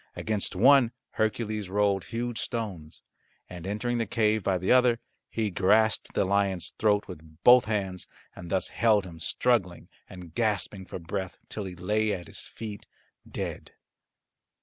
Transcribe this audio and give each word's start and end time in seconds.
Against 0.15 0.55
one 0.55 0.93
Hercules 1.11 1.69
rolled 1.69 2.05
huge 2.05 2.39
stones, 2.39 3.03
and 3.47 3.67
entering 3.67 3.99
the 3.99 4.07
cave 4.07 4.41
by 4.41 4.57
the 4.57 4.71
other 4.71 4.99
he 5.29 5.51
grasped 5.51 6.15
the 6.15 6.25
lion's 6.25 6.71
throat 6.79 7.07
with 7.07 7.37
both 7.43 7.65
hands, 7.65 8.07
and 8.35 8.49
thus 8.49 8.69
held 8.69 9.05
him 9.05 9.19
struggling 9.19 9.89
and 10.09 10.33
gasping 10.33 10.87
for 10.87 10.97
breath 10.97 11.37
till 11.49 11.65
he 11.65 11.75
lay 11.75 12.13
at 12.13 12.25
his 12.25 12.47
feet 12.47 12.87
dead. 13.29 13.73